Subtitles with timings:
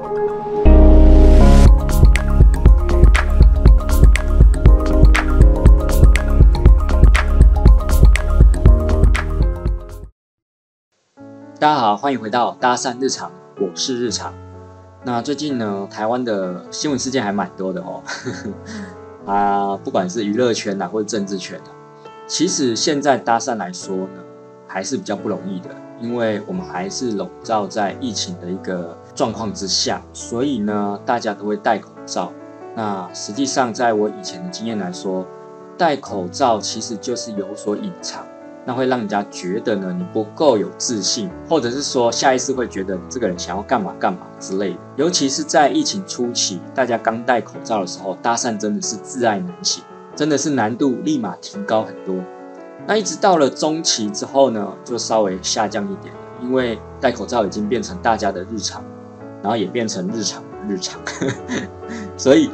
[0.00, 0.08] 大
[11.68, 14.32] 家好，欢迎回到搭讪日常，我是日常。
[15.04, 18.02] 那最近呢，台湾的新闻事件还蛮多的哦。
[19.30, 21.68] 啊，不管是娱乐圈啊，或者政治圈啊，
[22.26, 24.22] 其实现在搭讪来说呢，
[24.66, 25.68] 还是比较不容易的，
[26.00, 32.32] 因为我们还是笼罩在疫情的一个状况之下，所以呢，大家都会戴口罩。
[32.74, 35.26] 那实际上，在我以前的经验来说，
[35.76, 38.24] 戴口罩其实就是有所隐藏。
[38.66, 44.78] 那会让人家觉得呢，你不够有自信，或者是说下意识会觉得你这个人想要干嘛干嘛之类的。
[44.96, 49.82] 尤其是在疫情初期，大家刚戴口罩的时候，搭讪真的是自爱难行，
[50.14, 52.14] 真的是难度立马提高很多。
[52.86, 58.84] 那一直到了中期之后呢，就稍微下降一点了，因为戴口罩已经变成大家的日常，
[59.42, 61.00] 然后也变成日常日常，
[62.16, 62.50] 所以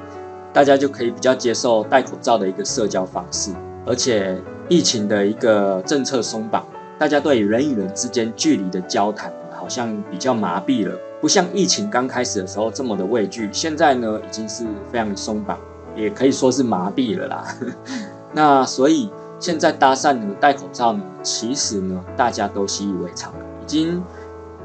[0.52, 3.50] 大家就可以比较接受戴口罩的一个社交方式，
[3.86, 4.40] 而且。
[4.68, 6.66] 疫情的一个政策松绑，
[6.98, 13.48] 大家对人与人之间距离的交谈好像比较麻痹了，不像疫情刚开始的时候这么的畏惧。
[13.52, 15.56] 现在呢，已经是非常松绑，
[15.94, 17.46] 也可以说是麻痹了啦。
[18.34, 24.02] 那所以现在搭讪呢，戴口罩呢，其实呢，大家都习以为常，已经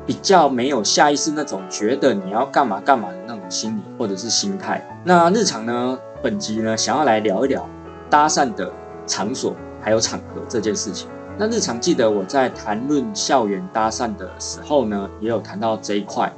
[0.06, 4.86] 比较没有下意识那种觉得你要干嘛干嘛的那种心理或者是心态。
[5.04, 7.68] 那日常呢，本集呢，想要来聊一聊
[8.10, 8.72] 搭讪的
[9.06, 9.56] 场所。
[9.84, 16.32] 还有场合这件事情，那日常记得我在谈论校园搭讪的时候呢，也有谈到这一块，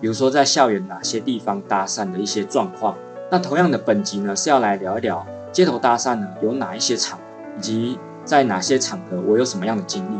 [0.00, 2.96] 比如说在校园哪些地方搭讪的一些状况。
[3.30, 7.20] 那同样的本集呢是要来聊一聊街头搭讪呢有哪一些场，
[7.56, 10.18] 以及在哪些场合我有什么样的经历。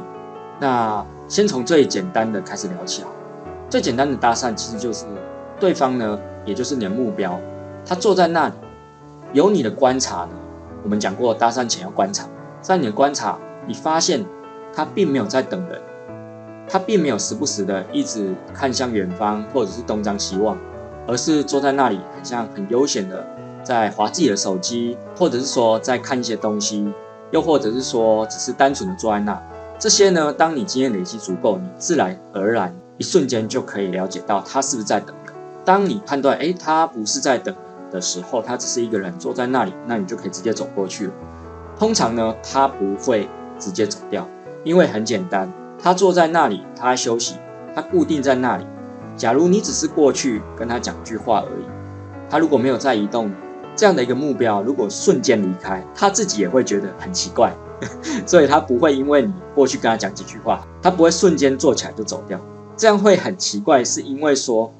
[0.60, 3.08] 那先从最简单的开始聊起啊，
[3.68, 5.04] 最简单的搭讪其实就是
[5.60, 7.38] 对方呢，也就是你的目标，
[7.84, 8.54] 他坐在那里，
[9.34, 10.30] 有你的观察呢，
[10.82, 12.24] 我们讲过搭讪前要观察。
[12.62, 14.24] 在你的观察，你发现
[14.72, 15.80] 他并没有在等人，
[16.66, 20.56] 他并没有时不时的一直看向远方或者是东张西望，
[21.06, 23.24] 而是坐在那里，很像很悠闲的
[23.62, 26.90] 在划自己的手机，或者是说在看一些东西，
[27.32, 29.40] 又或者是说只是单纯的坐在那。
[29.78, 35.32] 这些呢，当你经验累积足够，你自然而然一瞬间就可以了解到他是不是在等人。
[35.64, 37.54] 当你判断，诶，他不是在等
[37.88, 41.12] 的时候，他只是一个人坐在那里，那你就可以直接走过去了。
[41.78, 44.26] 通常呢，他不会直接走掉，
[44.64, 47.36] 因为很简单，他坐在那里，他休息，
[47.72, 48.66] 他固定在那里。
[49.16, 51.64] 假如你只是过去跟他讲句话而已，
[52.28, 53.30] 他如果没有再移动，
[53.76, 57.52] 这样的一个目标，如果瞬间离开，他自己也会觉得很奇怪，
[58.26, 62.40] 所以他不会因为你过去跟他讲几句话，他不会瞬间坐起来就走掉，
[62.76, 64.72] 这样会很奇怪，是因为说，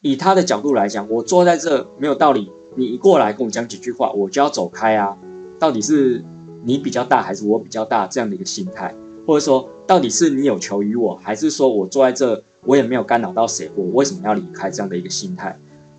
[0.00, 5.16] 以他的角度来讲，我坐在这没有道理，你一过来跟我讲几句话，我就要走开啊，
[5.58, 6.24] 到底是？
[6.64, 8.92] 你比较大还是我比较大这样的一个心态，
[9.24, 15.56] 或者说到底是你有求于我，还是说我坐在这我也没有干扰到谁，我为什么要离开这样的一个心态？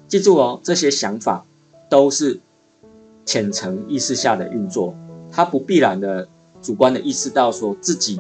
[0.09, 1.45] 记住哦，这些想法
[1.87, 2.41] 都是
[3.23, 4.93] 浅层意识下的运作，
[5.31, 6.27] 它不必然的
[6.61, 8.19] 主观的意识到说自己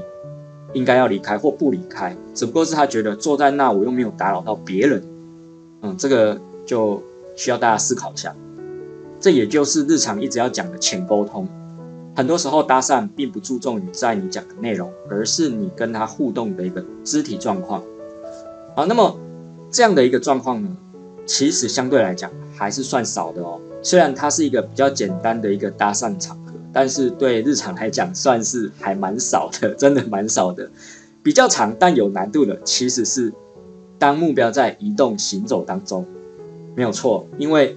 [0.73, 5.03] 应该要离开或不离开，只不过是他觉得坐在那我又没有打扰到别人，
[5.81, 7.01] 嗯，这个就
[7.35, 8.35] 需要大家思考一下，
[9.19, 11.47] 这也就是日常一直要讲的浅沟通。
[12.15, 17.83] 很多时候搭讪并不注重于在你讲的内容，而是你跟他互动的一个肢体状况。
[18.75, 19.15] 好，那么
[19.71, 20.69] 这样的一个状况呢，
[21.25, 23.59] 其实相对来讲还是算少的哦。
[23.83, 26.37] 虽然它是一个比较简单的一个搭讪场，
[26.79, 30.69] 但是对日常来讲算是还蛮少的， 真的蛮少的。
[31.23, 33.33] 比较长但有难度的，其实是
[33.97, 36.05] 当目标在移动行走当中，
[36.75, 37.25] 没有错。
[37.39, 37.75] 因为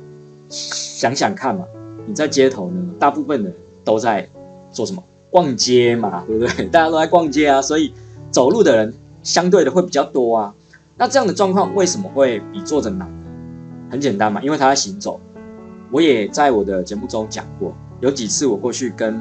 [0.50, 1.64] 想想看嘛，
[2.04, 3.54] 你在街头呢，大部分人。
[3.82, 4.28] 都在
[4.70, 5.02] 做什么？
[5.30, 6.66] 逛街嘛，对不对？
[6.66, 7.94] 大家都在逛街啊，所以
[8.30, 10.54] 走路的人相对的会比较多啊。
[10.98, 13.10] 那这样的状况为什么会比坐着难？
[13.90, 15.18] 很简单嘛，因为他在行走。
[15.90, 19.20] 我也在我的节目中讲过，有几次我过去跟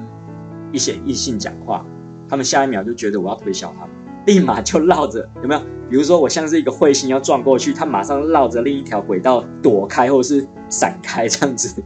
[0.71, 1.86] 一些异性讲话，
[2.27, 3.89] 他们下一秒就觉得我要推销他们，
[4.25, 5.62] 立马就绕着， 有没有？
[5.89, 11.81] 比如说我像是一个彗星要撞过去，他马上绕着另一条轨道躲开或者是闪开，这样子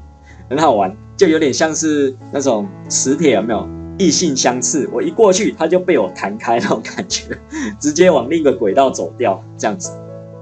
[0.50, 0.94] 很好玩。
[1.16, 3.68] 就有点像是那种磁铁，有没有？
[4.00, 7.38] 异性相斥，我一过去，他就被我弹开那种感觉，
[7.80, 9.92] 直接往另一个轨道走掉，这样子。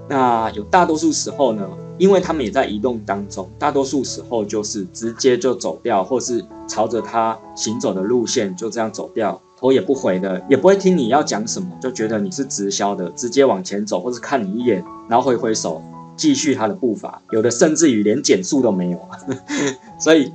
[0.08, 1.68] 那有大多数时候呢，
[2.02, 15.80] 因为他们也在移动当中，大多数时候就是直接就走掉，或是朝着他行走的路线就这样走掉，头也不回的，也不会听你要讲什么，就觉得你是直销的，直接往前走，或是看你一眼，然后挥挥手。
[16.18, 19.00] 继续他的步伐，有的甚至于连减速都没有，
[20.00, 20.32] 所以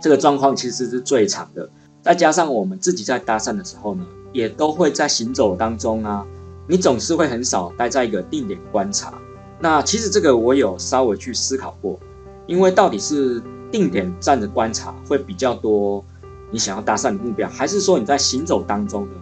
[0.00, 1.68] 这个状况其实是最长的。
[2.02, 6.26] 再加上我们自己在搭讪的时候呢，也都会在行走当中啊，
[6.66, 9.14] 你总是会很少待在一个定点观察。
[9.60, 11.98] 那其实这个我有稍微去思考过，
[12.46, 16.04] 因为到底是定点站着观察会比较多，
[16.50, 19.14] 你想要搭讪的目标，还是说你在行走当中呢？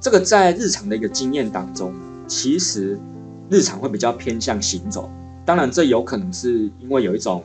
[0.00, 1.94] 这个在日常的一个经验当中，
[2.26, 2.98] 其实
[3.48, 5.10] 日常会比较偏向行走。
[5.44, 7.44] 当然，这有可能是因为有一种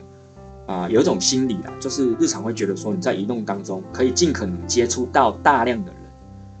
[0.66, 6.02] 啊、有一种心理啊，就是日常会觉得说你在移动当中可以尽可能接触到大量的人。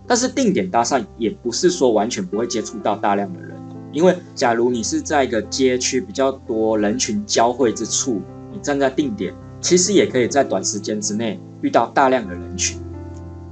[0.06, 3.57] 但是定点搭讪也不是说完全不会接触到大量的人。
[3.92, 8.20] 因为，假如你是在一个街区比较多人群交汇之处，
[8.52, 12.78] 你站在定点，其实也可以在短时间之内遇到大量的人群。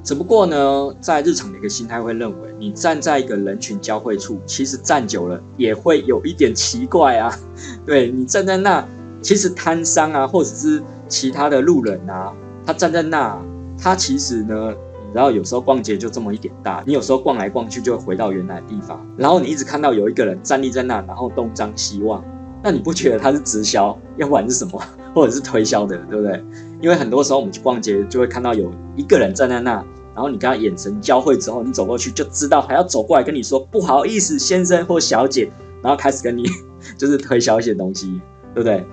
[0.05, 7.37] 只不过呢，在日常的一个心态会认为，你站在一个人群交汇处，其实站久了也会有一点奇怪啊。
[7.85, 8.87] 对，你站在那，
[9.21, 12.33] 其实摊商啊，或者是其他的路人啊，
[12.65, 13.43] 他站在那，
[13.79, 14.75] 他其实呢。
[15.15, 19.05] 然后有时候逛街就这么一点大，你有时候逛来逛去就会回到原来的地方。
[19.17, 22.23] 然后你一直看到有一个人站立在那，然后东张西望，
[22.63, 24.83] 那你不觉得他是直销，要不然是什么，
[25.15, 26.45] 或者是推销的，对不对？
[26.81, 29.73] 因为很多时候我们去逛街就会看到有一个人站在那，
[30.15, 35.51] 然后你跟他眼神交汇之后，你走过去就知道还要走过来跟你说不好意思，先生或小姐，
[35.83, 36.45] 然后开始跟你
[36.99, 38.21] 就是推销一些东西，
[38.55, 38.85] 对不对？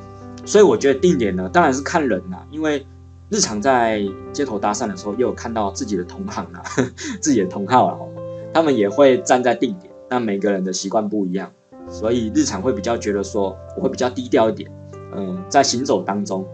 [0.45, 2.85] 所以我觉得定点呢，当然是看人啦，因为。
[3.33, 3.99] 日常在
[4.31, 6.61] 街头搭讪的时候，又有看到自己的同行啊，
[7.19, 7.97] 自己的同好啊，
[8.53, 9.91] 他们也会站在定点。
[10.07, 11.51] 那每个人的习惯不一样，
[11.89, 14.69] 所以日常会比较觉得说，我会比较低调一点。
[15.15, 16.45] 嗯，在行走当中，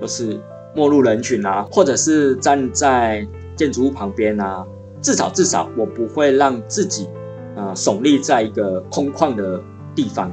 [0.00, 0.40] 就是
[0.74, 4.64] 没入人群啊，或者是站在建筑物旁边啊，
[5.02, 7.10] 至少至少我不会让自己
[7.54, 9.60] 啊耸立在一个空旷的
[9.94, 10.32] 地方，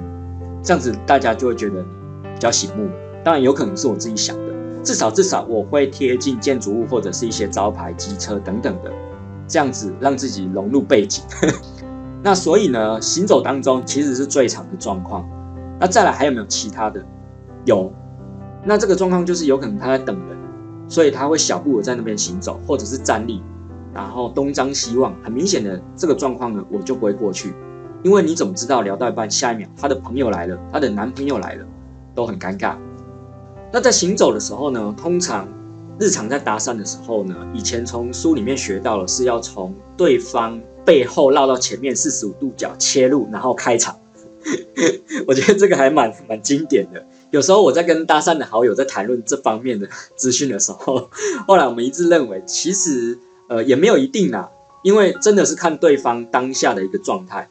[0.63, 1.83] 这样子大家就会觉得
[2.23, 2.87] 比较醒目。
[3.21, 4.33] 当然，有可能是我自己想。
[4.83, 8.91] 至少至少我会贴近建筑物或者是一些招牌、机车等等的，
[9.47, 11.23] 这样子让自己融入背景。
[12.23, 15.27] 那所以呢，行走当中其实是最常的状况。
[15.79, 17.03] 那再来还有没有其他的？
[17.65, 17.91] 有。
[18.63, 20.37] 那这个状况就是有可能他在等人，
[20.89, 23.41] 所以他会小步的在那边行走，或者是站立，
[23.93, 25.15] 然后东张西望。
[25.23, 27.53] 很明显的这个状况呢，我就不会过去，
[28.03, 31.65] 因为你怎么知道聊到一半，下一秒他的朋友来了，他的男朋友来了，
[32.13, 32.75] 都很尴尬。
[33.71, 35.47] 那在行走的时候呢，通常
[35.99, 43.95] 日常在搭讪的时候呢，以前从书里面学到了是要从对方背后绕到前面四十五度角切入，然后开场。
[45.27, 47.05] 我觉得这个还蛮蛮经典的。
[47.29, 51.09] 有时候我在跟搭讪的好友在谈论这方面的资讯的时候，
[51.45, 53.19] 后来我们一致认为，其实
[53.49, 54.49] 呃也没有一定啦，
[54.81, 57.49] 因为真的是看对方当下的一个状态。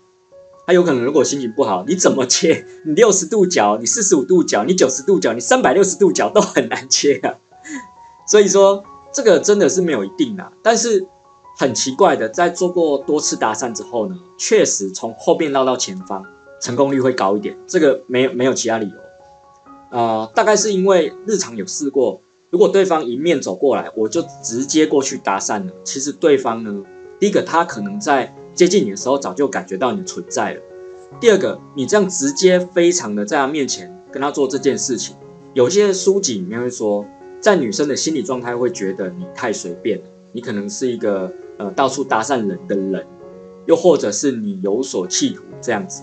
[0.69, 2.67] 他有可能，如果心情不好，你怎么切？
[2.85, 7.37] 你六十度角，你四十五度角，你九十度角，你三百六十度角都很难切啊。
[8.29, 10.53] 所以说，这个真的是没有一定啊。
[10.63, 11.07] 但是
[11.57, 16.23] 很奇怪的，在做过多次搭讪之后呢，确实从后面绕到前方，
[16.61, 17.57] 成功率会高一点。
[17.67, 18.95] 这个没有没有其他理由。
[19.89, 25.73] 呃，大概是因为日常有试过，如果对方迎面走过来，我就直接过去搭讪了。
[25.83, 26.85] 其实对方呢，
[27.19, 28.35] 第一个他可能在。
[28.59, 30.61] 接近你的时候，早就感觉到你存在了。
[31.21, 35.15] 第二个，你这样直接非常的在他面前跟他做这件事情，
[35.55, 37.07] 有些书籍里面会说，
[37.41, 40.01] 在女生的心理状态会觉得你太随便，
[40.33, 43.07] 你可能是一个呃到处搭讪人的人，
[43.67, 46.03] 又或者是你有所企图这样子。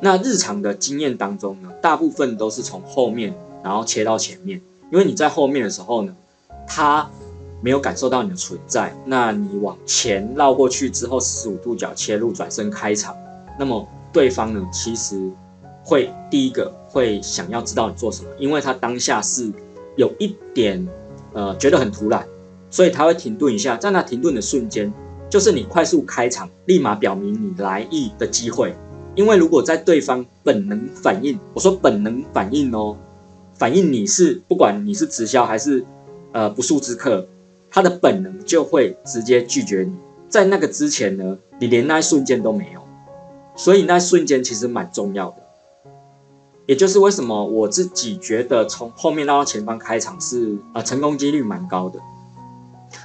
[0.00, 4.60] 那日常的经验当中呢，大部分都是从后面然后切到前面，
[4.92, 6.14] 因为你在后面的时候呢，
[6.66, 7.10] 他。
[7.64, 13.16] 没有感受到你的存在，那你往前绕过去之后，四十五度角切入，转身开场，
[13.58, 15.32] 那么对方呢，其实
[15.82, 19.50] 会第一个会想要知道你做什么，因为他当下是
[19.96, 20.86] 有一点
[21.32, 22.28] 呃觉得很突然，
[22.68, 24.92] 所以他会停顿一下，在那停顿的瞬间，
[25.30, 28.76] 就是你快速开场，立马表明你来意的机会，
[29.14, 32.94] 因为如果在对方本能反应，我说本能反应哦，
[33.54, 35.82] 反应你是不管你是直销还是
[36.32, 37.26] 呃不速之客。
[37.74, 39.92] 他的本能就会直接拒绝你，
[40.28, 42.80] 在那个之前呢，你连那一瞬间都没有，
[43.56, 45.38] 所以那一瞬间其实蛮重要的。
[46.66, 51.98] 也就是为什么我自己觉得从后面绕到前方开场是啊、成功几率蛮高的。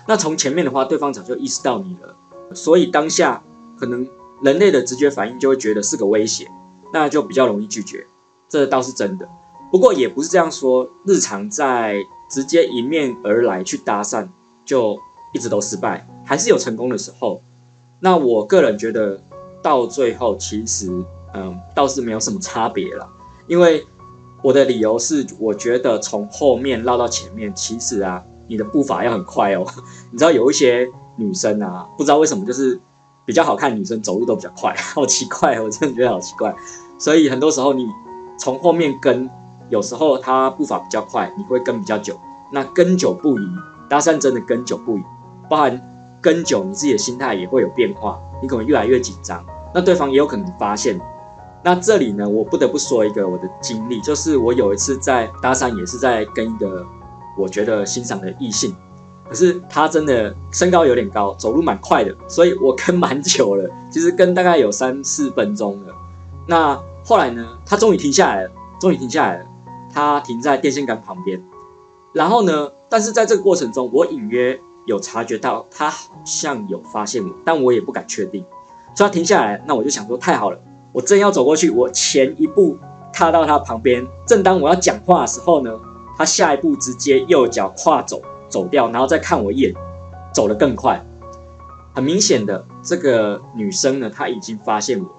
[0.07, 2.15] 那从前面的话，对方早就意识到你了，
[2.53, 3.41] 所以当下
[3.75, 4.07] 可能
[4.43, 6.47] 人类的直觉反应就会觉得是个威胁，
[6.93, 8.05] 那就比较容易拒绝，
[8.47, 9.27] 这倒是真的。
[9.71, 11.97] 不过也不是这样说，日常在
[12.29, 14.27] 直接迎面而来去搭讪。
[14.69, 14.95] 就
[15.33, 17.41] 一直都失败，还是有成功的时候。
[17.99, 19.19] 那我个人觉得，
[19.63, 20.91] 到最后其实，
[21.33, 23.09] 嗯，倒是没有什么差别了。
[23.47, 23.83] 因为
[24.43, 29.65] 我的理由是，我觉得从后面绕到前面，其实啊，你的步伐要很快哦。
[30.11, 32.79] 你知道有一些女生啊，不知道为什么就是
[33.25, 36.55] 比较好看，女生走路都比较快，好奇怪，我真的觉得好奇怪。
[36.99, 37.87] 所以很多时候你
[38.37, 39.27] 从后面跟，
[39.69, 42.15] 有时候她步伐比较快，你会跟比较久。
[42.51, 43.43] 那跟久不移，
[43.89, 45.03] 搭讪真的跟久不宜，
[45.49, 45.81] 包含
[46.21, 49.43] 跟久你自己的心态也会有变化，你可能越来越紧张，
[49.73, 50.99] 那对方也有可能发现。
[51.61, 56.85] 那这里呢，我不得不说一个我的经历，就是我有一次在搭讪，也是在跟一个
[57.37, 58.73] 我觉得欣赏的异性，
[59.27, 65.93] 可是他真的身高有点高，走路蛮快的，所以我跟蛮久了，其实跟大概有三四分钟了。
[66.47, 69.45] 那后来呢，他终于停下来了，终于停下来了，
[69.93, 71.43] 他停在电线杆旁边，
[72.13, 78.43] 然后呢，但是在这个过程中，我隐约有察觉到他好像有发现我，但我也不敢确定，
[78.95, 80.59] 所以他停下来，那我就想说太好了。
[80.91, 82.75] 我正要走过去，我前一步
[83.13, 85.79] 踏到他旁边，正当我要讲话的时候呢，
[86.17, 89.73] 他下一步直接右脚跨走走掉，然后再看我一眼，
[90.33, 91.05] 走得更快。
[91.93, 95.11] 很明显的，这个女生呢，她已经发现我了，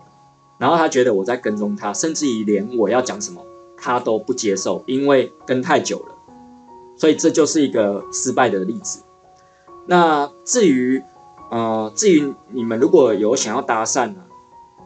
[0.58, 3.40] 然后她觉得我在跟踪她，甚至于连我要讲什么
[3.76, 6.14] 她都不接受，因为跟太久了，
[7.00, 9.00] 所以这就是一个失败的例子。
[9.86, 11.02] 那至于
[11.50, 14.16] 呃，至于你们如果有想要搭讪呢？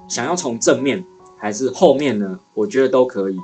[0.07, 1.05] 想要从正面
[1.37, 2.39] 还是后面呢？
[2.55, 3.39] 我觉得都可以，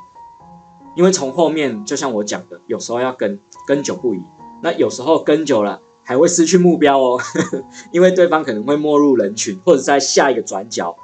[0.95, 4.23] 因为从后面就像我讲的，有时候要跟跟久不宜，
[4.63, 10.97] 那有时候跟久了还会失去目标哦，呵呵，因为对方可能会没入人群，或者在下一个转角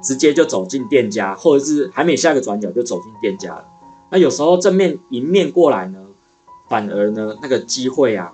[0.00, 3.66] 直接就走进店家，或者是还没下一个转角就走进店家了。
[4.10, 5.98] 那有时候正面迎面过来呢，
[6.68, 8.32] 反而呢那个机会啊，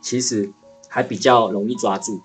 [0.00, 0.50] 其实
[0.88, 2.20] 还比较容易抓住。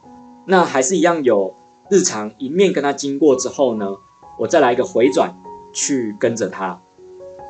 [0.45, 1.53] 那还是一样有。
[1.89, 3.95] 日常迎面跟他经过之后呢，
[4.37, 5.33] 我再来一个回转
[5.71, 6.81] 去跟着他，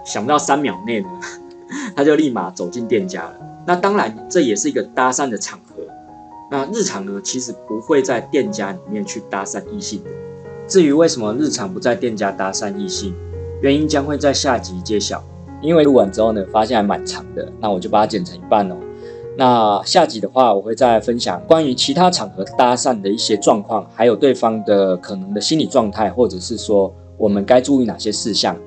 [0.06, 1.10] 想不到三秒内呢，
[1.98, 3.36] 他就立马走进店家了。
[3.66, 5.82] 那当然这也是一个搭讪的场合。
[6.52, 10.12] 那日常呢，其实不会在店家里面去搭讪异性的。
[10.68, 13.16] 至于为什么日常不在店家搭讪异性，
[13.64, 15.24] 原因将会在下集揭晓。
[15.62, 18.76] 因为录完之后呢，发现还蛮长的，那我就把它剪成一半哦。
[19.38, 28.58] 那下集的话，我会再分享关于其他场合搭讪的一些状况，还有对方的可能的心理状态，或者是说我们该注意哪些事项。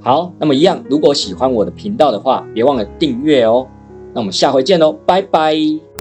[0.00, 3.66] 好，那么一样，如果喜欢我的频道的话，别忘了订阅哦。
[4.12, 5.91] 那我们下回见喽，拜拜。